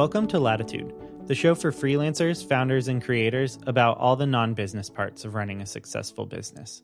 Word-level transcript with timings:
Welcome 0.00 0.28
to 0.28 0.38
Latitude, 0.40 0.94
the 1.26 1.34
show 1.34 1.54
for 1.54 1.70
freelancers, 1.70 2.42
founders, 2.42 2.88
and 2.88 3.04
creators 3.04 3.58
about 3.66 3.98
all 3.98 4.16
the 4.16 4.24
non 4.24 4.54
business 4.54 4.88
parts 4.88 5.26
of 5.26 5.34
running 5.34 5.60
a 5.60 5.66
successful 5.66 6.24
business. 6.24 6.82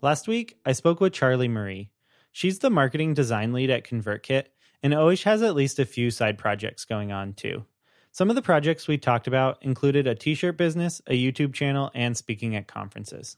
Last 0.00 0.28
week, 0.28 0.56
I 0.64 0.72
spoke 0.72 0.98
with 0.98 1.12
Charlie 1.12 1.46
Marie. 1.46 1.90
She's 2.32 2.60
the 2.60 2.70
marketing 2.70 3.12
design 3.12 3.52
lead 3.52 3.68
at 3.68 3.84
ConvertKit 3.84 4.44
and 4.82 4.94
always 4.94 5.24
has 5.24 5.42
at 5.42 5.54
least 5.54 5.78
a 5.78 5.84
few 5.84 6.10
side 6.10 6.38
projects 6.38 6.86
going 6.86 7.12
on 7.12 7.34
too. 7.34 7.66
Some 8.12 8.30
of 8.30 8.34
the 8.34 8.40
projects 8.40 8.88
we 8.88 8.96
talked 8.96 9.26
about 9.26 9.58
included 9.60 10.06
a 10.06 10.14
t 10.14 10.34
shirt 10.34 10.56
business, 10.56 11.02
a 11.06 11.22
YouTube 11.22 11.52
channel, 11.52 11.90
and 11.94 12.16
speaking 12.16 12.56
at 12.56 12.66
conferences. 12.66 13.36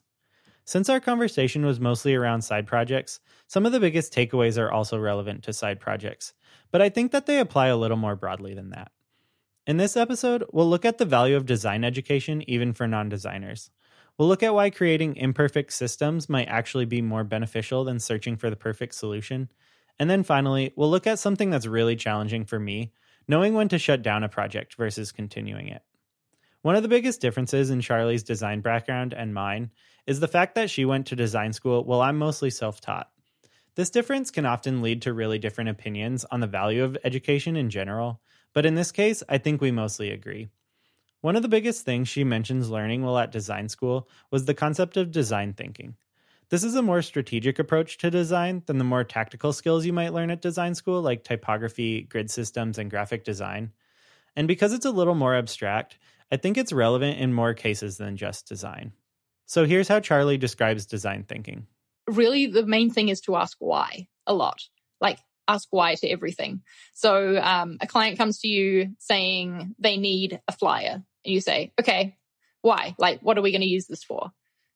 Since 0.64 0.88
our 0.88 1.00
conversation 1.00 1.66
was 1.66 1.80
mostly 1.80 2.14
around 2.14 2.42
side 2.42 2.68
projects, 2.68 3.18
some 3.48 3.66
of 3.66 3.72
the 3.72 3.80
biggest 3.80 4.14
takeaways 4.14 4.56
are 4.56 4.70
also 4.70 4.96
relevant 5.00 5.42
to 5.42 5.52
side 5.52 5.80
projects, 5.80 6.32
but 6.70 6.80
I 6.80 6.90
think 6.90 7.10
that 7.10 7.26
they 7.26 7.40
apply 7.40 7.66
a 7.66 7.76
little 7.76 7.96
more 7.96 8.14
broadly 8.14 8.54
than 8.54 8.70
that. 8.70 8.92
In 9.66 9.78
this 9.78 9.96
episode, 9.96 10.44
we'll 10.52 10.70
look 10.70 10.84
at 10.84 10.98
the 10.98 11.04
value 11.04 11.36
of 11.36 11.44
design 11.44 11.82
education 11.82 12.48
even 12.48 12.72
for 12.72 12.86
non 12.86 13.08
designers. 13.08 13.72
We'll 14.16 14.28
look 14.28 14.44
at 14.44 14.54
why 14.54 14.70
creating 14.70 15.16
imperfect 15.16 15.72
systems 15.72 16.28
might 16.28 16.46
actually 16.46 16.84
be 16.84 17.02
more 17.02 17.24
beneficial 17.24 17.82
than 17.82 17.98
searching 17.98 18.36
for 18.36 18.48
the 18.48 18.54
perfect 18.54 18.94
solution. 18.94 19.50
And 19.98 20.08
then 20.08 20.22
finally, 20.22 20.72
we'll 20.76 20.90
look 20.90 21.08
at 21.08 21.18
something 21.18 21.50
that's 21.50 21.66
really 21.66 21.96
challenging 21.96 22.44
for 22.44 22.60
me 22.60 22.92
knowing 23.26 23.54
when 23.54 23.68
to 23.68 23.78
shut 23.78 24.02
down 24.02 24.22
a 24.22 24.28
project 24.28 24.76
versus 24.76 25.10
continuing 25.10 25.66
it. 25.66 25.82
One 26.62 26.76
of 26.76 26.84
the 26.84 26.88
biggest 26.88 27.20
differences 27.20 27.70
in 27.70 27.80
Charlie's 27.80 28.22
design 28.22 28.60
background 28.60 29.14
and 29.14 29.34
mine 29.34 29.72
is 30.06 30.20
the 30.20 30.28
fact 30.28 30.54
that 30.54 30.70
she 30.70 30.84
went 30.84 31.06
to 31.06 31.16
design 31.16 31.52
school 31.52 31.82
while 31.82 32.02
I'm 32.02 32.18
mostly 32.18 32.50
self 32.50 32.80
taught. 32.80 33.10
This 33.74 33.90
difference 33.90 34.30
can 34.30 34.46
often 34.46 34.80
lead 34.80 35.02
to 35.02 35.12
really 35.12 35.40
different 35.40 35.70
opinions 35.70 36.24
on 36.30 36.38
the 36.38 36.46
value 36.46 36.84
of 36.84 36.96
education 37.02 37.56
in 37.56 37.68
general, 37.68 38.20
but 38.56 38.64
in 38.64 38.74
this 38.74 38.90
case, 38.90 39.22
I 39.28 39.36
think 39.36 39.60
we 39.60 39.70
mostly 39.70 40.10
agree. 40.10 40.48
One 41.20 41.36
of 41.36 41.42
the 41.42 41.48
biggest 41.48 41.84
things 41.84 42.08
she 42.08 42.24
mentions 42.24 42.70
learning 42.70 43.02
while 43.02 43.18
at 43.18 43.30
design 43.30 43.68
school 43.68 44.08
was 44.30 44.46
the 44.46 44.54
concept 44.54 44.96
of 44.96 45.10
design 45.10 45.52
thinking. 45.52 45.94
This 46.48 46.64
is 46.64 46.74
a 46.74 46.80
more 46.80 47.02
strategic 47.02 47.58
approach 47.58 47.98
to 47.98 48.10
design 48.10 48.62
than 48.64 48.78
the 48.78 48.84
more 48.84 49.04
tactical 49.04 49.52
skills 49.52 49.84
you 49.84 49.92
might 49.92 50.14
learn 50.14 50.30
at 50.30 50.40
design 50.40 50.74
school, 50.74 51.02
like 51.02 51.22
typography, 51.22 52.04
grid 52.04 52.30
systems, 52.30 52.78
and 52.78 52.88
graphic 52.88 53.24
design. 53.24 53.72
And 54.36 54.48
because 54.48 54.72
it's 54.72 54.86
a 54.86 54.90
little 54.90 55.14
more 55.14 55.34
abstract, 55.34 55.98
I 56.32 56.38
think 56.38 56.56
it's 56.56 56.72
relevant 56.72 57.18
in 57.18 57.34
more 57.34 57.52
cases 57.52 57.98
than 57.98 58.16
just 58.16 58.48
design. 58.48 58.92
So 59.44 59.66
here's 59.66 59.88
how 59.88 60.00
Charlie 60.00 60.38
describes 60.38 60.86
design 60.86 61.24
thinking. 61.28 61.66
Really, 62.06 62.46
the 62.46 62.64
main 62.64 62.88
thing 62.88 63.10
is 63.10 63.20
to 63.20 63.36
ask 63.36 63.58
why 63.60 64.08
a 64.26 64.32
lot. 64.32 64.62
Like, 64.98 65.18
ask 65.48 65.68
why 65.70 65.94
to 65.96 66.08
everything. 66.08 66.62
So 66.94 67.38
um, 67.38 67.78
a 67.80 67.86
client 67.86 68.18
comes 68.18 68.40
to 68.40 68.48
you 68.48 68.94
saying 68.98 69.74
they 69.78 69.96
need 69.96 70.40
a 70.48 70.52
flyer, 70.52 71.02
and 71.24 71.34
you 71.34 71.40
say, 71.40 71.72
okay, 71.80 72.16
why? 72.62 72.94
Like, 72.98 73.20
what 73.20 73.38
are 73.38 73.42
we 73.42 73.52
going 73.52 73.60
to 73.60 73.66
use 73.66 73.86
this 73.86 74.04
for? 74.04 74.30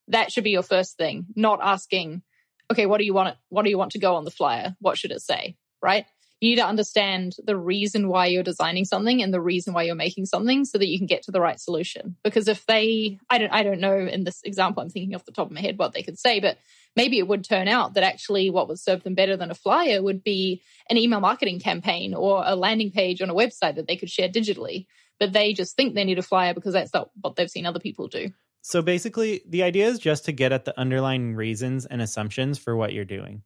That 0.08 0.32
should 0.32 0.44
be 0.44 0.50
your 0.50 0.62
first 0.62 0.96
thing, 0.96 1.26
not 1.36 1.60
asking, 1.62 2.22
okay, 2.70 2.86
what 2.86 2.98
do 2.98 3.04
you 3.04 3.14
want? 3.14 3.36
What 3.48 3.64
do 3.64 3.70
you 3.70 3.78
want 3.78 3.92
to 3.92 3.98
go 3.98 4.14
on 4.14 4.24
the 4.24 4.30
flyer? 4.30 4.76
What 4.80 4.98
should 4.98 5.12
it 5.12 5.22
say? 5.22 5.56
Right? 5.82 6.06
You 6.40 6.50
need 6.50 6.56
to 6.56 6.66
understand 6.66 7.36
the 7.44 7.56
reason 7.56 8.08
why 8.08 8.26
you're 8.26 8.42
designing 8.42 8.86
something 8.86 9.22
and 9.22 9.32
the 9.32 9.42
reason 9.42 9.74
why 9.74 9.82
you're 9.82 9.94
making 9.94 10.24
something 10.24 10.64
so 10.64 10.78
that 10.78 10.88
you 10.88 10.96
can 10.96 11.06
get 11.06 11.22
to 11.24 11.30
the 11.30 11.40
right 11.40 11.60
solution. 11.60 12.16
Because 12.24 12.48
if 12.48 12.64
they, 12.64 13.18
I 13.28 13.36
don't, 13.36 13.52
I 13.52 13.62
don't 13.62 13.80
know 13.80 13.98
in 13.98 14.24
this 14.24 14.40
example, 14.42 14.82
I'm 14.82 14.88
thinking 14.88 15.14
off 15.14 15.26
the 15.26 15.32
top 15.32 15.48
of 15.48 15.52
my 15.52 15.60
head 15.60 15.78
what 15.78 15.92
they 15.92 16.02
could 16.02 16.18
say, 16.18 16.40
but 16.40 16.56
maybe 16.96 17.18
it 17.18 17.28
would 17.28 17.44
turn 17.44 17.68
out 17.68 17.94
that 17.94 18.04
actually 18.04 18.50
what 18.50 18.68
would 18.68 18.78
serve 18.78 19.02
them 19.02 19.14
better 19.14 19.36
than 19.36 19.50
a 19.50 19.54
flyer 19.54 20.02
would 20.02 20.22
be 20.22 20.62
an 20.88 20.96
email 20.96 21.20
marketing 21.20 21.60
campaign 21.60 22.14
or 22.14 22.42
a 22.44 22.56
landing 22.56 22.90
page 22.90 23.22
on 23.22 23.30
a 23.30 23.34
website 23.34 23.76
that 23.76 23.86
they 23.86 23.96
could 23.96 24.10
share 24.10 24.28
digitally. 24.28 24.86
But 25.18 25.32
they 25.32 25.52
just 25.52 25.76
think 25.76 25.94
they 25.94 26.04
need 26.04 26.18
a 26.18 26.22
flyer 26.22 26.54
because 26.54 26.72
that's 26.72 26.94
not 26.94 27.10
what 27.20 27.36
they've 27.36 27.50
seen 27.50 27.66
other 27.66 27.80
people 27.80 28.08
do. 28.08 28.30
So 28.62 28.82
basically, 28.82 29.42
the 29.48 29.62
idea 29.62 29.86
is 29.86 29.98
just 29.98 30.24
to 30.26 30.32
get 30.32 30.52
at 30.52 30.64
the 30.64 30.78
underlying 30.78 31.34
reasons 31.34 31.86
and 31.86 32.02
assumptions 32.02 32.58
for 32.58 32.76
what 32.76 32.92
you're 32.92 33.04
doing. 33.04 33.42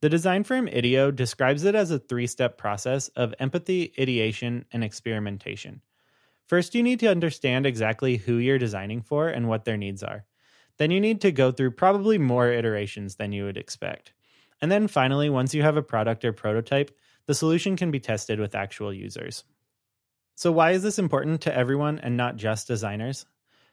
The 0.00 0.08
design 0.08 0.44
firm 0.44 0.68
IDEO 0.68 1.10
describes 1.10 1.64
it 1.64 1.74
as 1.74 1.90
a 1.90 1.98
three 1.98 2.26
step 2.26 2.56
process 2.56 3.08
of 3.08 3.34
empathy, 3.40 3.92
ideation, 3.98 4.64
and 4.72 4.84
experimentation. 4.84 5.82
First, 6.46 6.74
you 6.74 6.82
need 6.82 7.00
to 7.00 7.10
understand 7.10 7.66
exactly 7.66 8.16
who 8.16 8.36
you're 8.36 8.58
designing 8.58 9.02
for 9.02 9.28
and 9.28 9.48
what 9.48 9.64
their 9.64 9.76
needs 9.76 10.02
are. 10.02 10.24
Then, 10.78 10.90
you 10.90 11.00
need 11.00 11.20
to 11.20 11.32
go 11.32 11.52
through 11.52 11.72
probably 11.72 12.18
more 12.18 12.50
iterations 12.50 13.16
than 13.16 13.32
you 13.32 13.44
would 13.44 13.56
expect. 13.56 14.12
And 14.60 14.72
then 14.72 14.88
finally, 14.88 15.30
once 15.30 15.54
you 15.54 15.62
have 15.62 15.76
a 15.76 15.82
product 15.82 16.24
or 16.24 16.32
prototype, 16.32 16.90
the 17.26 17.34
solution 17.34 17.76
can 17.76 17.90
be 17.90 18.00
tested 18.00 18.40
with 18.40 18.54
actual 18.54 18.92
users. 18.92 19.44
So, 20.34 20.52
why 20.52 20.72
is 20.72 20.82
this 20.82 20.98
important 20.98 21.42
to 21.42 21.54
everyone 21.54 21.98
and 21.98 22.16
not 22.16 22.36
just 22.36 22.68
designers? 22.68 23.26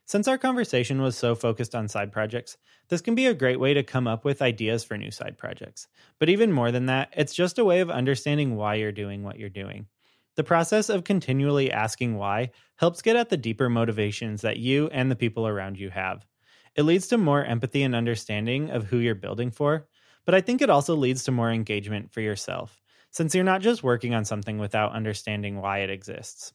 Since 0.07 0.27
our 0.27 0.37
conversation 0.37 1.01
was 1.01 1.17
so 1.17 1.33
focused 1.33 1.73
on 1.73 1.87
side 1.87 2.11
projects, 2.11 2.57
this 2.89 3.01
can 3.01 3.15
be 3.15 3.25
a 3.25 3.33
great 3.33 3.59
way 3.59 3.73
to 3.73 3.81
come 3.81 4.07
up 4.07 4.23
with 4.23 4.41
ideas 4.41 4.83
for 4.83 4.97
new 4.97 5.09
side 5.09 5.37
projects. 5.37 5.87
But 6.19 6.29
even 6.29 6.51
more 6.51 6.71
than 6.71 6.85
that, 6.85 7.13
it's 7.17 7.33
just 7.33 7.57
a 7.57 7.65
way 7.65 7.79
of 7.79 7.89
understanding 7.89 8.55
why 8.55 8.75
you're 8.75 8.91
doing 8.91 9.23
what 9.23 9.39
you're 9.39 9.49
doing. 9.49 9.87
The 10.35 10.43
process 10.43 10.89
of 10.89 11.05
continually 11.05 11.71
asking 11.71 12.17
why 12.17 12.51
helps 12.75 13.01
get 13.01 13.15
at 13.15 13.29
the 13.29 13.37
deeper 13.37 13.69
motivations 13.69 14.41
that 14.41 14.57
you 14.57 14.89
and 14.89 15.09
the 15.09 15.15
people 15.15 15.47
around 15.47 15.79
you 15.79 15.89
have. 15.89 16.25
It 16.75 16.83
leads 16.83 17.07
to 17.07 17.17
more 17.17 17.43
empathy 17.43 17.83
and 17.83 17.95
understanding 17.95 18.69
of 18.69 18.85
who 18.85 18.97
you're 18.97 19.15
building 19.15 19.51
for, 19.51 19.87
but 20.25 20.35
I 20.35 20.41
think 20.41 20.61
it 20.61 20.69
also 20.69 20.95
leads 20.95 21.23
to 21.23 21.31
more 21.31 21.51
engagement 21.51 22.11
for 22.11 22.21
yourself, 22.21 22.81
since 23.11 23.33
you're 23.33 23.43
not 23.43 23.61
just 23.61 23.83
working 23.83 24.13
on 24.13 24.25
something 24.25 24.57
without 24.57 24.91
understanding 24.91 25.61
why 25.61 25.79
it 25.79 25.89
exists. 25.89 26.53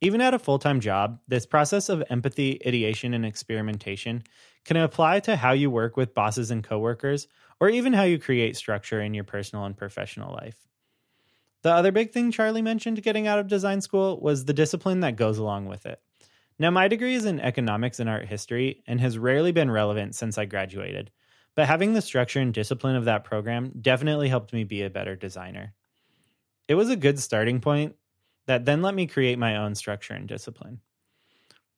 Even 0.00 0.20
at 0.20 0.34
a 0.34 0.38
full 0.38 0.58
time 0.58 0.80
job, 0.80 1.18
this 1.28 1.46
process 1.46 1.88
of 1.88 2.04
empathy, 2.10 2.60
ideation, 2.66 3.14
and 3.14 3.24
experimentation 3.24 4.22
can 4.64 4.76
apply 4.76 5.20
to 5.20 5.36
how 5.36 5.52
you 5.52 5.70
work 5.70 5.96
with 5.96 6.14
bosses 6.14 6.50
and 6.50 6.62
coworkers, 6.62 7.26
or 7.60 7.70
even 7.70 7.92
how 7.92 8.02
you 8.02 8.18
create 8.18 8.56
structure 8.56 9.00
in 9.00 9.14
your 9.14 9.24
personal 9.24 9.64
and 9.64 9.76
professional 9.76 10.34
life. 10.34 10.58
The 11.62 11.72
other 11.72 11.92
big 11.92 12.10
thing 12.10 12.30
Charlie 12.30 12.60
mentioned 12.60 13.02
getting 13.02 13.26
out 13.26 13.38
of 13.38 13.48
design 13.48 13.80
school 13.80 14.20
was 14.20 14.44
the 14.44 14.52
discipline 14.52 15.00
that 15.00 15.16
goes 15.16 15.38
along 15.38 15.66
with 15.66 15.86
it. 15.86 16.00
Now, 16.58 16.70
my 16.70 16.88
degree 16.88 17.14
is 17.14 17.24
in 17.24 17.40
economics 17.40 17.98
and 17.98 18.08
art 18.08 18.26
history 18.26 18.82
and 18.86 19.00
has 19.00 19.18
rarely 19.18 19.52
been 19.52 19.70
relevant 19.70 20.14
since 20.14 20.38
I 20.38 20.44
graduated, 20.44 21.10
but 21.56 21.66
having 21.66 21.94
the 21.94 22.02
structure 22.02 22.40
and 22.40 22.54
discipline 22.54 22.96
of 22.96 23.06
that 23.06 23.24
program 23.24 23.72
definitely 23.80 24.28
helped 24.28 24.52
me 24.52 24.64
be 24.64 24.82
a 24.82 24.90
better 24.90 25.16
designer. 25.16 25.74
It 26.68 26.74
was 26.74 26.90
a 26.90 26.96
good 26.96 27.18
starting 27.18 27.60
point, 27.60 27.96
that 28.46 28.64
then 28.64 28.82
let 28.82 28.94
me 28.94 29.06
create 29.06 29.38
my 29.38 29.56
own 29.56 29.74
structure 29.74 30.14
and 30.14 30.28
discipline. 30.28 30.80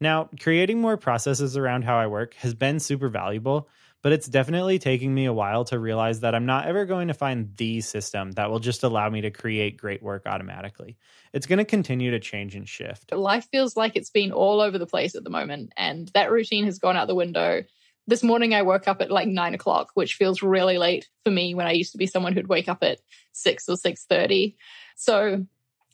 Now, 0.00 0.28
creating 0.41 0.81
more 0.81 0.97
processes 0.97 1.56
around 1.56 1.84
how 1.84 1.97
I 1.97 2.06
work 2.06 2.34
has 2.34 2.54
been 2.54 2.81
super 2.81 3.08
valuable, 3.08 3.69
but 4.02 4.12
it's 4.12 4.26
definitely 4.26 4.78
taking 4.78 5.14
me 5.14 5.24
a 5.24 5.32
while 5.32 5.64
to 5.64 5.78
realize 5.78 6.20
that 6.20 6.34
I'm 6.34 6.46
not 6.46 6.66
ever 6.66 6.84
going 6.84 7.08
to 7.08 7.14
find 7.14 7.56
the 7.56 7.80
system 7.80 8.32
that 8.32 8.50
will 8.50 8.60
just 8.60 8.82
allow 8.82 9.08
me 9.10 9.22
to 9.22 9.30
create 9.30 9.76
great 9.76 10.02
work 10.02 10.26
automatically. 10.26 10.96
It's 11.32 11.46
going 11.46 11.58
to 11.58 11.64
continue 11.64 12.10
to 12.12 12.20
change 12.20 12.54
and 12.54 12.68
shift. 12.68 13.12
Life 13.12 13.48
feels 13.50 13.76
like 13.76 13.96
it's 13.96 14.10
been 14.10 14.32
all 14.32 14.60
over 14.60 14.78
the 14.78 14.86
place 14.86 15.14
at 15.14 15.24
the 15.24 15.30
moment, 15.30 15.72
and 15.76 16.08
that 16.14 16.30
routine 16.30 16.64
has 16.66 16.78
gone 16.78 16.96
out 16.96 17.08
the 17.08 17.14
window. 17.14 17.64
This 18.06 18.22
morning 18.22 18.54
I 18.54 18.62
woke 18.62 18.86
up 18.86 19.00
at 19.00 19.10
like 19.10 19.26
nine 19.26 19.54
o'clock, 19.54 19.90
which 19.94 20.14
feels 20.14 20.42
really 20.42 20.78
late 20.78 21.08
for 21.24 21.30
me 21.30 21.54
when 21.54 21.66
I 21.66 21.72
used 21.72 21.92
to 21.92 21.98
be 21.98 22.06
someone 22.06 22.32
who'd 22.32 22.48
wake 22.48 22.68
up 22.68 22.82
at 22.82 23.00
six 23.32 23.68
or 23.68 23.76
six 23.76 24.04
thirty. 24.04 24.56
So 24.94 25.44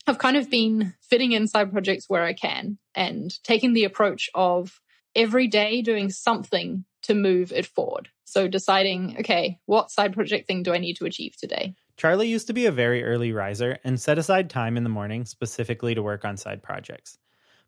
I've 0.06 0.19
kind 0.19 0.36
of 0.36 0.50
been 0.50 0.94
fitting 1.00 1.32
in 1.32 1.46
side 1.46 1.72
projects 1.72 2.10
where 2.10 2.25
I 2.25 2.34
can 2.34 2.76
and 2.94 3.32
taking 3.44 3.72
the 3.72 3.84
approach 3.84 4.28
of 4.34 4.81
every 5.14 5.46
day 5.46 5.81
doing 5.81 6.10
something 6.10 6.84
to 7.02 7.14
move 7.14 7.52
it 7.52 7.66
forward. 7.66 8.08
So 8.25 8.49
deciding, 8.49 9.16
okay, 9.20 9.58
what 9.66 9.90
side 9.90 10.12
project 10.12 10.46
thing 10.46 10.62
do 10.62 10.72
I 10.72 10.78
need 10.78 10.96
to 10.96 11.04
achieve 11.04 11.37
today? 11.37 11.75
Charlie 11.96 12.28
used 12.28 12.46
to 12.46 12.52
be 12.52 12.66
a 12.66 12.72
very 12.72 13.04
early 13.04 13.32
riser 13.32 13.78
and 13.84 14.00
set 14.00 14.19
aside 14.19 14.49
time 14.49 14.76
in 14.76 14.82
the 14.82 14.88
morning 14.88 15.25
specifically 15.25 15.94
to 15.94 16.02
work 16.02 16.25
on 16.25 16.37
side 16.37 16.62
projects. 16.62 17.19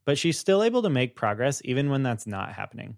But 0.04 0.18
she's 0.18 0.38
still 0.38 0.62
able 0.62 0.82
to 0.82 0.90
make 0.90 1.16
progress 1.16 1.60
even 1.64 1.90
when 1.90 2.02
that's 2.02 2.26
not 2.26 2.52
happening. 2.52 2.96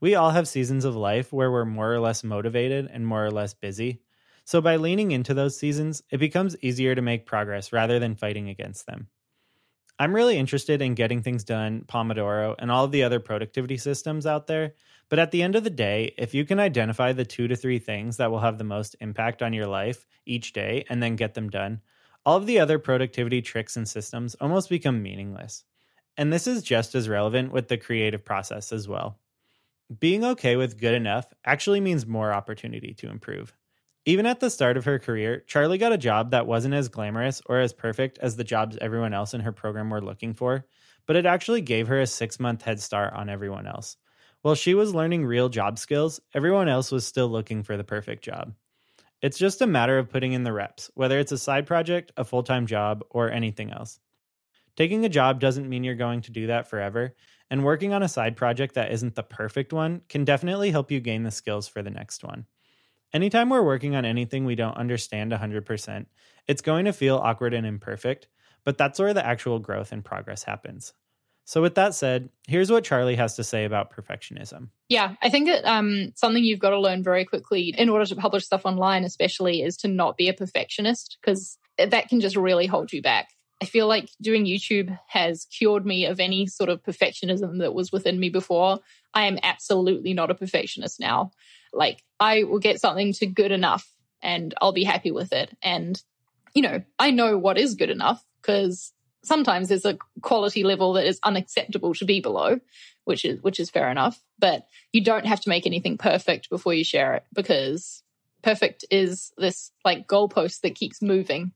We 0.00 0.14
all 0.14 0.30
have 0.30 0.48
seasons 0.48 0.84
of 0.84 0.96
life 0.96 1.32
where 1.32 1.50
we're 1.50 1.64
more 1.64 1.92
or 1.92 2.00
less 2.00 2.24
motivated 2.24 2.90
and 2.92 3.06
more 3.06 3.24
or 3.24 3.30
less 3.30 3.54
busy, 3.54 4.00
so 4.44 4.60
by 4.60 4.76
leaning 4.76 5.12
into 5.12 5.34
those 5.34 5.56
seasons, 5.56 6.02
it 6.10 6.18
becomes 6.18 6.56
easier 6.62 6.94
to 6.94 7.02
make 7.02 7.26
progress 7.26 7.72
rather 7.72 7.98
than 7.98 8.16
fighting 8.16 8.48
against 8.48 8.86
them. 8.86 9.08
I'm 9.98 10.14
really 10.14 10.36
interested 10.36 10.82
in 10.82 10.94
getting 10.94 11.22
things 11.22 11.44
done, 11.44 11.84
Pomodoro, 11.86 12.54
and 12.58 12.70
all 12.70 12.84
of 12.84 12.92
the 12.92 13.02
other 13.02 13.20
productivity 13.20 13.76
systems 13.76 14.26
out 14.26 14.46
there. 14.46 14.74
But 15.08 15.18
at 15.18 15.30
the 15.30 15.42
end 15.42 15.54
of 15.54 15.64
the 15.64 15.70
day, 15.70 16.14
if 16.16 16.34
you 16.34 16.44
can 16.44 16.58
identify 16.58 17.12
the 17.12 17.24
two 17.24 17.46
to 17.48 17.56
three 17.56 17.78
things 17.78 18.16
that 18.16 18.30
will 18.30 18.40
have 18.40 18.58
the 18.58 18.64
most 18.64 18.96
impact 19.00 19.42
on 19.42 19.52
your 19.52 19.66
life 19.66 20.06
each 20.24 20.52
day 20.52 20.84
and 20.88 21.02
then 21.02 21.16
get 21.16 21.34
them 21.34 21.50
done, 21.50 21.82
all 22.24 22.36
of 22.36 22.46
the 22.46 22.60
other 22.60 22.78
productivity 22.78 23.42
tricks 23.42 23.76
and 23.76 23.88
systems 23.88 24.34
almost 24.36 24.68
become 24.68 25.02
meaningless. 25.02 25.64
And 26.16 26.32
this 26.32 26.46
is 26.46 26.62
just 26.62 26.94
as 26.94 27.08
relevant 27.08 27.52
with 27.52 27.68
the 27.68 27.76
creative 27.76 28.24
process 28.24 28.72
as 28.72 28.88
well. 28.88 29.18
Being 29.98 30.24
okay 30.24 30.56
with 30.56 30.80
good 30.80 30.94
enough 30.94 31.26
actually 31.44 31.80
means 31.80 32.06
more 32.06 32.32
opportunity 32.32 32.94
to 32.94 33.10
improve. 33.10 33.54
Even 34.04 34.26
at 34.26 34.40
the 34.40 34.50
start 34.50 34.76
of 34.76 34.84
her 34.84 34.98
career, 34.98 35.44
Charlie 35.46 35.78
got 35.78 35.92
a 35.92 35.98
job 35.98 36.32
that 36.32 36.46
wasn't 36.46 36.74
as 36.74 36.88
glamorous 36.88 37.40
or 37.46 37.60
as 37.60 37.72
perfect 37.72 38.18
as 38.18 38.34
the 38.34 38.42
jobs 38.42 38.76
everyone 38.80 39.14
else 39.14 39.32
in 39.32 39.40
her 39.42 39.52
program 39.52 39.90
were 39.90 40.00
looking 40.00 40.34
for, 40.34 40.66
but 41.06 41.14
it 41.14 41.24
actually 41.24 41.60
gave 41.60 41.86
her 41.86 42.00
a 42.00 42.06
six 42.06 42.40
month 42.40 42.62
head 42.62 42.80
start 42.80 43.12
on 43.12 43.28
everyone 43.28 43.66
else. 43.66 43.96
While 44.40 44.56
she 44.56 44.74
was 44.74 44.92
learning 44.92 45.24
real 45.24 45.48
job 45.48 45.78
skills, 45.78 46.20
everyone 46.34 46.68
else 46.68 46.90
was 46.90 47.06
still 47.06 47.28
looking 47.28 47.62
for 47.62 47.76
the 47.76 47.84
perfect 47.84 48.24
job. 48.24 48.54
It's 49.20 49.38
just 49.38 49.62
a 49.62 49.68
matter 49.68 49.98
of 49.98 50.10
putting 50.10 50.32
in 50.32 50.42
the 50.42 50.52
reps, 50.52 50.90
whether 50.94 51.20
it's 51.20 51.30
a 51.30 51.38
side 51.38 51.64
project, 51.64 52.10
a 52.16 52.24
full 52.24 52.42
time 52.42 52.66
job, 52.66 53.04
or 53.10 53.30
anything 53.30 53.70
else. 53.70 54.00
Taking 54.74 55.04
a 55.04 55.08
job 55.08 55.38
doesn't 55.38 55.68
mean 55.68 55.84
you're 55.84 55.94
going 55.94 56.22
to 56.22 56.32
do 56.32 56.48
that 56.48 56.66
forever, 56.66 57.14
and 57.50 57.62
working 57.62 57.92
on 57.92 58.02
a 58.02 58.08
side 58.08 58.36
project 58.36 58.74
that 58.74 58.90
isn't 58.90 59.14
the 59.14 59.22
perfect 59.22 59.72
one 59.72 60.00
can 60.08 60.24
definitely 60.24 60.72
help 60.72 60.90
you 60.90 60.98
gain 60.98 61.22
the 61.22 61.30
skills 61.30 61.68
for 61.68 61.82
the 61.82 61.90
next 61.90 62.24
one. 62.24 62.46
Anytime 63.12 63.50
we're 63.50 63.62
working 63.62 63.94
on 63.94 64.04
anything 64.04 64.44
we 64.44 64.54
don't 64.54 64.76
understand 64.76 65.32
100%, 65.32 66.06
it's 66.48 66.62
going 66.62 66.86
to 66.86 66.92
feel 66.92 67.18
awkward 67.18 67.54
and 67.54 67.66
imperfect, 67.66 68.28
but 68.64 68.78
that's 68.78 68.98
where 68.98 69.14
the 69.14 69.24
actual 69.24 69.58
growth 69.58 69.92
and 69.92 70.04
progress 70.04 70.44
happens. 70.44 70.94
So, 71.44 71.60
with 71.60 71.74
that 71.74 71.94
said, 71.94 72.30
here's 72.46 72.70
what 72.70 72.84
Charlie 72.84 73.16
has 73.16 73.34
to 73.36 73.44
say 73.44 73.64
about 73.64 73.94
perfectionism. 73.94 74.68
Yeah, 74.88 75.16
I 75.22 75.28
think 75.28 75.48
that 75.48 75.64
um, 75.64 76.12
something 76.14 76.44
you've 76.44 76.60
got 76.60 76.70
to 76.70 76.78
learn 76.78 77.02
very 77.02 77.24
quickly 77.24 77.74
in 77.76 77.88
order 77.88 78.06
to 78.06 78.16
publish 78.16 78.44
stuff 78.44 78.64
online, 78.64 79.04
especially, 79.04 79.62
is 79.62 79.76
to 79.78 79.88
not 79.88 80.16
be 80.16 80.28
a 80.28 80.34
perfectionist 80.34 81.18
because 81.20 81.58
that 81.78 82.08
can 82.08 82.20
just 82.20 82.36
really 82.36 82.66
hold 82.66 82.92
you 82.92 83.02
back. 83.02 83.30
I 83.60 83.64
feel 83.64 83.86
like 83.86 84.10
doing 84.20 84.44
YouTube 84.44 84.96
has 85.08 85.44
cured 85.46 85.84
me 85.84 86.06
of 86.06 86.20
any 86.20 86.46
sort 86.46 86.68
of 86.68 86.82
perfectionism 86.82 87.58
that 87.58 87.74
was 87.74 87.92
within 87.92 88.18
me 88.18 88.28
before. 88.28 88.80
I 89.14 89.26
am 89.26 89.38
absolutely 89.42 90.14
not 90.14 90.30
a 90.30 90.34
perfectionist 90.34 90.98
now. 90.98 91.32
Like, 91.72 92.02
I 92.20 92.44
will 92.44 92.58
get 92.58 92.80
something 92.80 93.12
to 93.14 93.26
good 93.26 93.52
enough 93.52 93.88
and 94.22 94.54
I'll 94.60 94.72
be 94.72 94.84
happy 94.84 95.10
with 95.10 95.32
it. 95.32 95.56
And, 95.62 96.00
you 96.54 96.62
know, 96.62 96.82
I 96.98 97.10
know 97.10 97.38
what 97.38 97.58
is 97.58 97.74
good 97.74 97.90
enough 97.90 98.24
because 98.40 98.92
sometimes 99.24 99.68
there's 99.68 99.84
a 99.84 99.98
quality 100.20 100.64
level 100.64 100.94
that 100.94 101.06
is 101.06 101.20
unacceptable 101.22 101.94
to 101.94 102.04
be 102.04 102.20
below, 102.20 102.60
which 103.04 103.24
is 103.24 103.42
which 103.42 103.60
is 103.60 103.70
fair 103.70 103.90
enough. 103.90 104.20
But 104.38 104.66
you 104.92 105.02
don't 105.02 105.26
have 105.26 105.40
to 105.42 105.48
make 105.48 105.66
anything 105.66 105.98
perfect 105.98 106.50
before 106.50 106.74
you 106.74 106.84
share 106.84 107.14
it 107.14 107.24
because 107.32 108.02
perfect 108.42 108.84
is 108.90 109.32
this 109.38 109.72
like 109.84 110.08
goalpost 110.08 110.60
that 110.60 110.74
keeps 110.74 111.02
moving. 111.02 111.52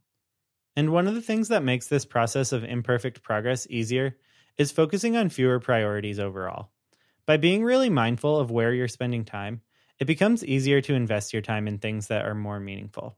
And 0.77 0.93
one 0.93 1.09
of 1.09 1.15
the 1.15 1.23
things 1.23 1.49
that 1.49 1.65
makes 1.65 1.87
this 1.87 2.05
process 2.05 2.53
of 2.53 2.65
imperfect 2.65 3.23
progress 3.23 3.67
easier 3.71 4.17
is 4.59 4.73
focusing 4.73 5.17
on 5.17 5.31
fewer 5.31 5.59
priorities 5.59 6.19
overall. 6.19 6.71
By 7.25 7.39
being 7.39 7.65
really 7.65 7.91
mindful 7.91 8.39
of 8.39 8.51
where 8.51 8.73
you're 8.73 8.89
spending 8.89 9.25
time, 9.25 9.63
it 9.99 10.05
becomes 10.05 10.45
easier 10.45 10.81
to 10.83 10.95
invest 10.95 11.33
your 11.33 11.43
time 11.43 11.67
in 11.67 11.79
things 11.79 12.09
that 12.09 12.27
are 12.27 12.35
more 12.35 12.61
meaningful. 12.61 13.17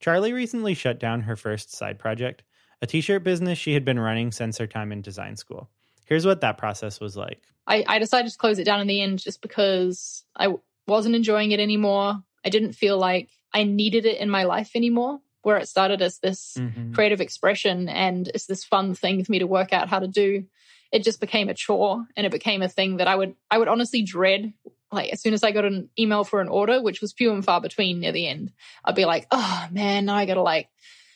Charlie 0.00 0.32
recently 0.32 0.74
shut 0.74 0.98
down 0.98 1.22
her 1.22 1.36
first 1.36 1.74
side 1.74 1.98
project, 1.98 2.42
a 2.80 2.86
t 2.86 3.00
shirt 3.00 3.22
business 3.22 3.58
she 3.58 3.74
had 3.74 3.84
been 3.84 3.98
running 3.98 4.32
since 4.32 4.58
her 4.58 4.66
time 4.66 4.92
in 4.92 5.00
design 5.00 5.36
school. 5.36 5.70
Here's 6.06 6.26
what 6.26 6.40
that 6.40 6.58
process 6.58 7.00
was 7.00 7.16
like. 7.16 7.42
I, 7.66 7.84
I 7.86 7.98
decided 7.98 8.30
to 8.32 8.38
close 8.38 8.58
it 8.58 8.64
down 8.64 8.80
in 8.80 8.88
the 8.88 9.00
end 9.00 9.20
just 9.20 9.40
because 9.40 10.24
I 10.36 10.54
wasn't 10.86 11.14
enjoying 11.14 11.52
it 11.52 11.60
anymore. 11.60 12.20
I 12.44 12.48
didn't 12.48 12.72
feel 12.72 12.98
like 12.98 13.30
I 13.54 13.64
needed 13.64 14.04
it 14.04 14.18
in 14.18 14.28
my 14.28 14.44
life 14.44 14.72
anymore. 14.74 15.20
Where 15.42 15.56
it 15.56 15.68
started 15.68 16.02
as 16.02 16.18
this 16.18 16.56
mm-hmm. 16.56 16.92
creative 16.92 17.20
expression 17.20 17.88
and 17.88 18.28
it's 18.28 18.46
this 18.46 18.64
fun 18.64 18.94
thing 18.94 19.24
for 19.24 19.32
me 19.32 19.40
to 19.40 19.46
work 19.46 19.72
out 19.72 19.88
how 19.88 19.98
to 19.98 20.06
do. 20.06 20.44
It 20.92 21.02
just 21.02 21.20
became 21.20 21.48
a 21.48 21.54
chore 21.54 22.04
and 22.16 22.26
it 22.26 22.30
became 22.30 22.62
a 22.62 22.68
thing 22.68 22.98
that 22.98 23.08
I 23.08 23.16
would 23.16 23.34
I 23.50 23.58
would 23.58 23.66
honestly 23.66 24.02
dread 24.02 24.52
like 24.92 25.10
as 25.12 25.20
soon 25.20 25.34
as 25.34 25.42
I 25.42 25.52
got 25.52 25.64
an 25.64 25.88
email 25.98 26.24
for 26.24 26.40
an 26.40 26.48
order, 26.48 26.82
which 26.82 27.00
was 27.00 27.12
few 27.12 27.32
and 27.32 27.44
far 27.44 27.60
between 27.60 28.00
near 28.00 28.12
the 28.12 28.26
end, 28.26 28.52
I'd 28.84 28.94
be 28.94 29.04
like, 29.04 29.26
oh 29.30 29.66
man, 29.70 30.04
now 30.04 30.14
I 30.14 30.26
gotta 30.26 30.42
like 30.42 30.68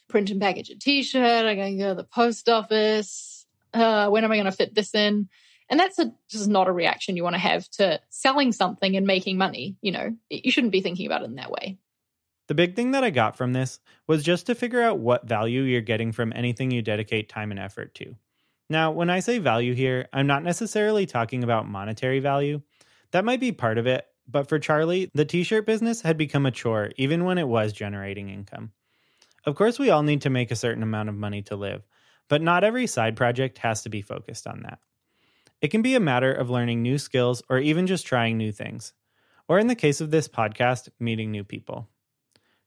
print 0.08 0.30
and 0.30 0.40
package 0.40 0.70
a 0.70 0.78
t-shirt. 0.78 1.46
I 1.46 1.54
gotta 1.54 1.76
go 1.76 1.88
to 1.90 1.94
the 1.94 2.04
post 2.04 2.48
office. 2.48 3.46
Uh, 3.74 4.08
when 4.08 4.24
am 4.24 4.32
I 4.32 4.42
to 4.42 4.52
fit 4.52 4.74
this 4.74 4.94
in? 4.94 5.28
And 5.68 5.80
that's 5.80 5.98
a, 5.98 6.14
just 6.30 6.48
not 6.48 6.68
a 6.68 6.72
reaction 6.72 7.16
you 7.16 7.24
want 7.24 7.34
to 7.34 7.40
have 7.40 7.68
to 7.70 8.00
selling 8.08 8.52
something 8.52 8.96
and 8.96 9.06
making 9.06 9.36
money. 9.36 9.76
You 9.82 9.92
know, 9.92 10.16
you 10.30 10.50
shouldn't 10.50 10.72
be 10.72 10.80
thinking 10.80 11.06
about 11.06 11.22
it 11.22 11.26
in 11.26 11.34
that 11.36 11.50
way. 11.50 11.78
The 12.48 12.54
big 12.54 12.76
thing 12.76 12.92
that 12.92 13.02
I 13.02 13.10
got 13.10 13.36
from 13.36 13.52
this 13.52 13.80
was 14.06 14.22
just 14.22 14.46
to 14.46 14.54
figure 14.54 14.80
out 14.80 15.00
what 15.00 15.26
value 15.26 15.62
you're 15.62 15.80
getting 15.80 16.12
from 16.12 16.32
anything 16.34 16.70
you 16.70 16.82
dedicate 16.82 17.28
time 17.28 17.50
and 17.50 17.58
effort 17.58 17.94
to. 17.96 18.14
Now, 18.70 18.92
when 18.92 19.10
I 19.10 19.20
say 19.20 19.38
value 19.38 19.74
here, 19.74 20.08
I'm 20.12 20.26
not 20.26 20.44
necessarily 20.44 21.06
talking 21.06 21.42
about 21.42 21.68
monetary 21.68 22.20
value. 22.20 22.62
That 23.12 23.24
might 23.24 23.40
be 23.40 23.52
part 23.52 23.78
of 23.78 23.86
it, 23.86 24.06
but 24.28 24.48
for 24.48 24.58
Charlie, 24.58 25.10
the 25.14 25.24
t 25.24 25.42
shirt 25.42 25.66
business 25.66 26.02
had 26.02 26.16
become 26.16 26.46
a 26.46 26.50
chore 26.50 26.90
even 26.96 27.24
when 27.24 27.38
it 27.38 27.48
was 27.48 27.72
generating 27.72 28.28
income. 28.28 28.72
Of 29.44 29.54
course, 29.54 29.78
we 29.78 29.90
all 29.90 30.02
need 30.02 30.22
to 30.22 30.30
make 30.30 30.50
a 30.50 30.56
certain 30.56 30.82
amount 30.82 31.08
of 31.08 31.14
money 31.14 31.42
to 31.42 31.56
live, 31.56 31.82
but 32.28 32.42
not 32.42 32.64
every 32.64 32.86
side 32.86 33.16
project 33.16 33.58
has 33.58 33.82
to 33.82 33.88
be 33.88 34.02
focused 34.02 34.46
on 34.46 34.62
that. 34.62 34.80
It 35.60 35.68
can 35.68 35.82
be 35.82 35.94
a 35.94 36.00
matter 36.00 36.32
of 36.32 36.50
learning 36.50 36.82
new 36.82 36.98
skills 36.98 37.42
or 37.48 37.58
even 37.58 37.86
just 37.86 38.06
trying 38.06 38.36
new 38.36 38.52
things. 38.52 38.92
Or 39.48 39.58
in 39.58 39.68
the 39.68 39.76
case 39.76 40.00
of 40.00 40.10
this 40.10 40.26
podcast, 40.26 40.88
meeting 40.98 41.30
new 41.30 41.44
people. 41.44 41.88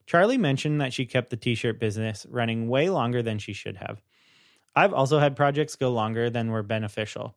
Charlie 0.06 0.38
mentioned 0.38 0.80
that 0.80 0.92
she 0.92 1.06
kept 1.06 1.30
the 1.30 1.36
t 1.36 1.54
shirt 1.54 1.78
business 1.78 2.26
running 2.28 2.68
way 2.68 2.88
longer 2.90 3.22
than 3.22 3.38
she 3.38 3.52
should 3.52 3.76
have. 3.76 4.02
I've 4.74 4.94
also 4.94 5.18
had 5.18 5.36
projects 5.36 5.76
go 5.76 5.90
longer 5.90 6.30
than 6.30 6.50
were 6.50 6.62
beneficial, 6.62 7.36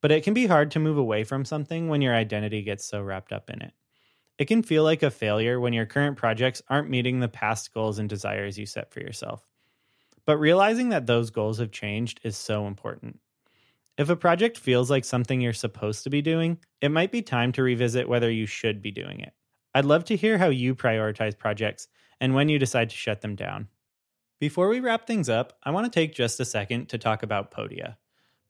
but 0.00 0.12
it 0.12 0.22
can 0.22 0.34
be 0.34 0.46
hard 0.46 0.70
to 0.70 0.78
move 0.78 0.98
away 0.98 1.24
from 1.24 1.44
something 1.44 1.88
when 1.88 2.02
your 2.02 2.14
identity 2.14 2.62
gets 2.62 2.84
so 2.84 3.02
wrapped 3.02 3.32
up 3.32 3.50
in 3.50 3.62
it. 3.62 3.72
It 4.38 4.46
can 4.46 4.62
feel 4.62 4.84
like 4.84 5.02
a 5.02 5.10
failure 5.10 5.58
when 5.58 5.72
your 5.72 5.86
current 5.86 6.16
projects 6.16 6.62
aren't 6.68 6.90
meeting 6.90 7.18
the 7.18 7.28
past 7.28 7.74
goals 7.74 7.98
and 7.98 8.08
desires 8.08 8.56
you 8.58 8.66
set 8.66 8.92
for 8.92 9.00
yourself. 9.00 9.44
But 10.26 10.38
realizing 10.38 10.90
that 10.90 11.06
those 11.06 11.30
goals 11.30 11.58
have 11.58 11.72
changed 11.72 12.20
is 12.22 12.36
so 12.36 12.66
important. 12.66 13.18
If 13.96 14.10
a 14.10 14.16
project 14.16 14.56
feels 14.56 14.90
like 14.90 15.04
something 15.04 15.40
you're 15.40 15.52
supposed 15.52 16.04
to 16.04 16.10
be 16.10 16.22
doing, 16.22 16.58
it 16.80 16.90
might 16.90 17.10
be 17.10 17.20
time 17.20 17.50
to 17.52 17.64
revisit 17.64 18.08
whether 18.08 18.30
you 18.30 18.46
should 18.46 18.80
be 18.80 18.92
doing 18.92 19.18
it. 19.20 19.32
I'd 19.74 19.84
love 19.84 20.04
to 20.04 20.16
hear 20.16 20.38
how 20.38 20.50
you 20.50 20.76
prioritize 20.76 21.36
projects 21.36 21.88
and 22.20 22.32
when 22.32 22.48
you 22.48 22.60
decide 22.60 22.90
to 22.90 22.96
shut 22.96 23.22
them 23.22 23.34
down. 23.34 23.68
Before 24.38 24.68
we 24.68 24.78
wrap 24.78 25.04
things 25.04 25.28
up, 25.28 25.58
I 25.64 25.72
want 25.72 25.86
to 25.86 25.90
take 25.90 26.14
just 26.14 26.38
a 26.38 26.44
second 26.44 26.90
to 26.90 26.98
talk 26.98 27.24
about 27.24 27.50
Podia. 27.50 27.96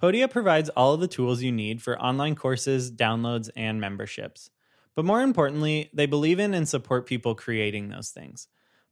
Podia 0.00 0.30
provides 0.30 0.68
all 0.70 0.94
of 0.94 1.00
the 1.00 1.08
tools 1.08 1.42
you 1.42 1.50
need 1.50 1.82
for 1.82 2.00
online 2.00 2.36
courses, 2.36 2.92
downloads, 2.92 3.50
and 3.56 3.80
memberships. 3.80 4.48
But 4.94 5.04
more 5.04 5.22
importantly, 5.22 5.90
they 5.92 6.06
believe 6.06 6.38
in 6.38 6.54
and 6.54 6.68
support 6.68 7.06
people 7.06 7.34
creating 7.34 7.88
those 7.88 8.10
things. 8.10 8.46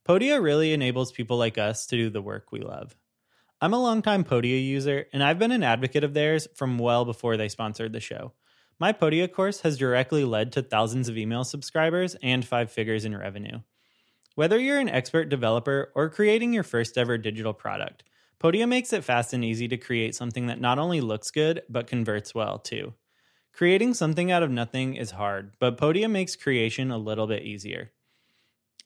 Podia 0.04 0.42
really 0.42 0.72
enables 0.72 1.12
people 1.12 1.36
like 1.36 1.58
us 1.58 1.86
to 1.86 1.96
do 1.96 2.10
the 2.10 2.22
work 2.22 2.50
we 2.50 2.60
love. 2.60 2.96
I'm 3.60 3.72
a 3.72 3.80
longtime 3.80 4.24
Podia 4.24 4.64
user, 4.64 5.06
and 5.12 5.22
I've 5.22 5.38
been 5.38 5.52
an 5.52 5.62
advocate 5.62 6.02
of 6.02 6.12
theirs 6.12 6.48
from 6.54 6.76
well 6.76 7.04
before 7.04 7.36
they 7.36 7.48
sponsored 7.48 7.92
the 7.92 8.00
show. 8.00 8.32
My 8.78 8.92
Podia 8.92 9.32
course 9.32 9.60
has 9.60 9.78
directly 9.78 10.24
led 10.24 10.52
to 10.52 10.62
thousands 10.62 11.08
of 11.08 11.16
email 11.16 11.44
subscribers 11.44 12.16
and 12.22 12.44
five 12.44 12.70
figures 12.70 13.04
in 13.04 13.16
revenue. 13.16 13.60
Whether 14.34 14.58
you're 14.58 14.78
an 14.80 14.88
expert 14.88 15.28
developer 15.28 15.92
or 15.94 16.10
creating 16.10 16.52
your 16.52 16.64
first 16.64 16.98
ever 16.98 17.16
digital 17.16 17.54
product, 17.54 18.02
Podia 18.38 18.68
makes 18.68 18.92
it 18.92 19.04
fast 19.04 19.32
and 19.32 19.44
easy 19.44 19.66
to 19.68 19.76
create 19.76 20.14
something 20.14 20.46
that 20.46 20.60
not 20.60 20.78
only 20.78 21.00
looks 21.00 21.30
good, 21.30 21.62
but 21.68 21.86
converts 21.86 22.34
well 22.34 22.58
too. 22.58 22.94
Creating 23.52 23.94
something 23.94 24.30
out 24.30 24.42
of 24.42 24.50
nothing 24.50 24.96
is 24.96 25.12
hard, 25.12 25.52
but 25.58 25.78
Podia 25.78 26.10
makes 26.10 26.36
creation 26.36 26.90
a 26.90 26.98
little 26.98 27.26
bit 27.26 27.42
easier. 27.42 27.90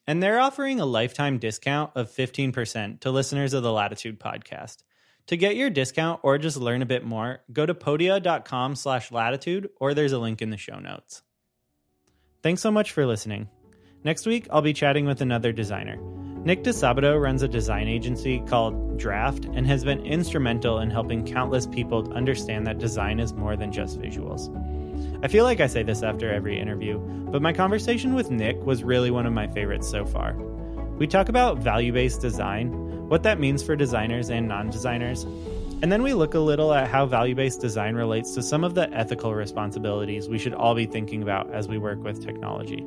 And 0.07 0.23
they're 0.23 0.41
offering 0.41 0.79
a 0.79 0.87
lifetime 0.87 1.39
discount 1.39 1.91
of 1.97 2.11
15% 2.11 3.01
to 3.01 3.11
listeners 3.11 3.53
of 3.53 3.63
the 3.63 3.73
Latitude 3.73 4.21
podcast. 4.21 4.79
To 5.27 5.37
get 5.37 5.57
your 5.57 5.71
discount 5.71 6.21
or 6.23 6.39
just 6.39 6.57
learn 6.57 6.83
a 6.83 6.87
bit 6.87 7.05
more, 7.05 7.41
go 7.53 7.67
to 7.67 7.75
podia.com 7.75 8.77
slash 8.77 9.13
latitude 9.13 9.71
or 9.77 9.95
there's 9.95 10.13
a 10.13 10.19
link 10.19 10.43
in 10.43 10.51
the 10.51 10.57
show 10.57 10.79
notes. 10.79 11.23
Thanks 12.43 12.63
so 12.63 12.71
much 12.71 12.93
for 12.93 13.07
listening. 13.07 13.49
Next 14.03 14.27
week, 14.27 14.49
I'll 14.51 14.63
be 14.63 14.73
chatting 14.73 15.07
with 15.07 15.21
another 15.21 15.53
designer. 15.53 16.20
Nick 16.43 16.65
Disabato 16.65 17.21
runs 17.21 17.43
a 17.43 17.49
design 17.49 17.87
agency 17.87 18.41
called 18.47 18.97
Draft 18.97 19.45
and 19.53 19.67
has 19.67 19.85
been 19.85 20.07
instrumental 20.07 20.79
in 20.79 20.89
helping 20.91 21.27
countless 21.27 21.67
people 21.67 22.11
understand 22.15 22.67
that 22.67 22.79
design 22.79 23.21
is 23.21 23.35
more 23.35 23.57
than 23.57 23.71
just 23.71 24.01
visuals. 24.01 24.49
I 25.23 25.29
feel 25.29 25.45
like 25.45 25.61
I 25.61 25.67
say 25.67 25.83
this 25.83 26.03
after 26.03 26.33
every 26.33 26.59
interview, 26.59 26.99
but 26.99 27.43
my 27.43 27.53
conversation 27.53 28.15
with 28.15 28.31
Nick 28.31 28.57
was 28.65 28.83
really 28.83 29.11
one 29.11 29.27
of 29.27 29.35
my 29.35 29.49
favorites 29.49 29.87
so 29.91 30.07
far. 30.07 30.33
We 30.97 31.07
talk 31.07 31.29
about 31.29 31.59
value 31.59 31.93
based 31.93 32.23
design, 32.23 32.71
what 33.11 33.23
that 33.25 33.39
means 33.39 33.63
for 33.63 33.77
designers 33.77 34.31
and 34.31 34.49
non 34.49 34.71
designers, 34.71 35.25
and 35.83 35.93
then 35.93 36.03
we 36.03 36.15
look 36.15 36.33
a 36.33 36.41
little 36.41 36.73
at 36.73 36.89
how 36.89 37.05
value 37.05 37.35
based 37.35 37.61
design 37.61 37.97
relates 37.97 38.35
to 38.37 38.43
some 38.43 38.65
of 38.65 38.75
the 38.75 38.91
ethical 38.95 39.35
responsibilities 39.35 40.27
we 40.27 40.39
should 40.39 40.55
all 40.55 40.75
be 40.75 40.87
thinking 40.87 41.23
about 41.23 41.53
as 41.53 41.69
we 41.69 41.77
work 41.77 42.03
with 42.03 42.25
technology. 42.25 42.83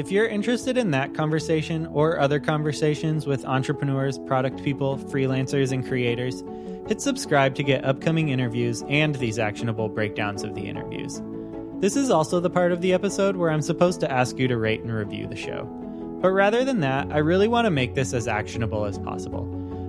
If 0.00 0.10
you're 0.10 0.26
interested 0.26 0.78
in 0.78 0.92
that 0.92 1.12
conversation 1.12 1.84
or 1.88 2.18
other 2.18 2.40
conversations 2.40 3.26
with 3.26 3.44
entrepreneurs, 3.44 4.18
product 4.20 4.64
people, 4.64 4.96
freelancers, 4.96 5.72
and 5.72 5.86
creators, 5.86 6.42
hit 6.88 7.02
subscribe 7.02 7.54
to 7.56 7.62
get 7.62 7.84
upcoming 7.84 8.30
interviews 8.30 8.82
and 8.88 9.14
these 9.16 9.38
actionable 9.38 9.90
breakdowns 9.90 10.42
of 10.42 10.54
the 10.54 10.62
interviews. 10.62 11.20
This 11.82 11.96
is 11.96 12.08
also 12.08 12.40
the 12.40 12.48
part 12.48 12.72
of 12.72 12.80
the 12.80 12.94
episode 12.94 13.36
where 13.36 13.50
I'm 13.50 13.60
supposed 13.60 14.00
to 14.00 14.10
ask 14.10 14.38
you 14.38 14.48
to 14.48 14.56
rate 14.56 14.80
and 14.80 14.90
review 14.90 15.26
the 15.26 15.36
show. 15.36 15.64
But 16.22 16.30
rather 16.30 16.64
than 16.64 16.80
that, 16.80 17.12
I 17.12 17.18
really 17.18 17.46
want 17.46 17.66
to 17.66 17.70
make 17.70 17.94
this 17.94 18.14
as 18.14 18.26
actionable 18.26 18.86
as 18.86 18.98
possible. 18.98 19.46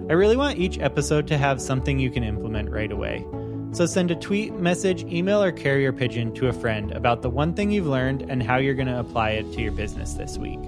I 0.09 0.13
really 0.13 0.35
want 0.35 0.59
each 0.59 0.77
episode 0.77 1.25
to 1.27 1.37
have 1.37 1.61
something 1.61 1.99
you 1.99 2.11
can 2.11 2.25
implement 2.25 2.69
right 2.69 2.91
away. 2.91 3.25
So 3.73 3.85
send 3.85 4.11
a 4.11 4.15
tweet, 4.15 4.53
message, 4.53 5.03
email, 5.03 5.41
or 5.41 5.51
carrier 5.51 5.93
pigeon 5.93 6.33
to 6.35 6.49
a 6.49 6.53
friend 6.53 6.91
about 6.91 7.21
the 7.21 7.29
one 7.29 7.53
thing 7.53 7.71
you've 7.71 7.87
learned 7.87 8.23
and 8.23 8.43
how 8.43 8.57
you're 8.57 8.73
going 8.73 8.87
to 8.87 8.99
apply 8.99 9.31
it 9.31 9.51
to 9.53 9.61
your 9.61 9.71
business 9.71 10.13
this 10.13 10.37
week. 10.37 10.59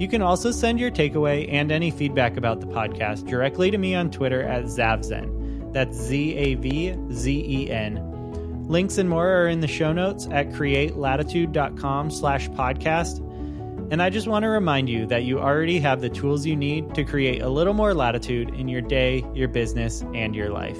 You 0.00 0.08
can 0.08 0.20
also 0.20 0.50
send 0.50 0.80
your 0.80 0.90
takeaway 0.90 1.48
and 1.48 1.70
any 1.70 1.92
feedback 1.92 2.36
about 2.36 2.60
the 2.60 2.66
podcast 2.66 3.28
directly 3.28 3.70
to 3.70 3.78
me 3.78 3.94
on 3.94 4.10
Twitter 4.10 4.42
at 4.42 4.64
Zavzen. 4.64 5.72
That's 5.72 5.96
Z 5.96 6.34
A 6.34 6.54
V 6.54 6.96
Z 7.12 7.44
E 7.46 7.70
N. 7.70 8.66
Links 8.66 8.98
and 8.98 9.08
more 9.08 9.28
are 9.28 9.46
in 9.46 9.60
the 9.60 9.68
show 9.68 9.92
notes 9.92 10.26
at 10.32 10.48
createlatitude.com 10.50 12.10
slash 12.10 12.48
podcast. 12.50 13.18
And 13.92 14.02
I 14.02 14.10
just 14.10 14.26
want 14.26 14.42
to 14.42 14.48
remind 14.48 14.88
you 14.88 15.06
that 15.06 15.22
you 15.22 15.38
already 15.38 15.78
have 15.78 16.00
the 16.00 16.08
tools 16.08 16.44
you 16.44 16.56
need 16.56 16.94
to 16.96 17.04
create 17.04 17.42
a 17.42 17.48
little 17.48 17.74
more 17.74 17.94
latitude 17.94 18.48
in 18.54 18.66
your 18.66 18.80
day, 18.80 19.24
your 19.34 19.48
business, 19.48 20.02
and 20.14 20.34
your 20.34 20.50
life. 20.50 20.78